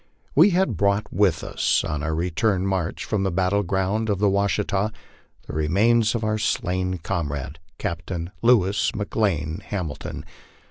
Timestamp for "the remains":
5.45-6.15